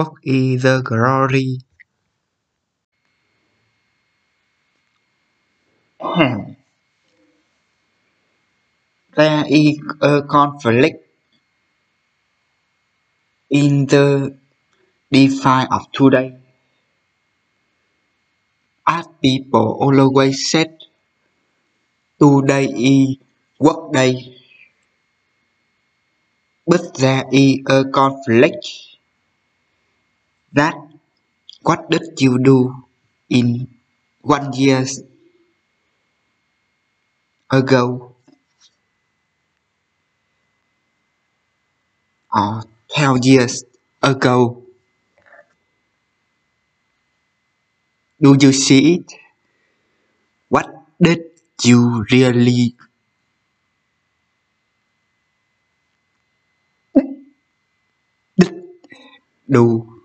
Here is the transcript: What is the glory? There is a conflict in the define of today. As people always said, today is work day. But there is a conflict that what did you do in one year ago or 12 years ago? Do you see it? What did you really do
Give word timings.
What 0.00 0.14
is 0.24 0.62
the 0.62 0.80
glory? 0.80 1.58
There 9.14 9.44
is 9.48 9.78
a 10.00 10.22
conflict 10.22 11.06
in 13.50 13.86
the 13.86 14.36
define 15.12 15.68
of 15.70 15.92
today. 15.92 16.38
As 18.86 19.06
people 19.22 19.78
always 19.80 20.50
said, 20.50 20.76
today 22.20 22.66
is 22.66 23.16
work 23.58 23.92
day. 23.92 24.36
But 26.66 26.94
there 26.94 27.26
is 27.30 27.58
a 27.68 27.84
conflict 27.90 28.66
that 30.52 30.76
what 31.62 31.90
did 31.90 32.20
you 32.20 32.38
do 32.38 32.74
in 33.30 33.68
one 34.22 34.52
year 34.54 34.84
ago 37.50 38.14
or 42.34 42.64
12 42.92 43.24
years 43.24 43.62
ago? 44.02 44.64
Do 48.22 48.36
you 48.40 48.52
see 48.52 48.94
it? 48.94 49.12
What 50.50 50.68
did 51.00 51.30
you 51.64 52.04
really 52.12 52.76
do 59.48 59.99